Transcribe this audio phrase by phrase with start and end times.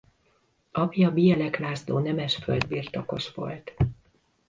[0.71, 3.73] Apja Bielek László nemes földbirtokos volt.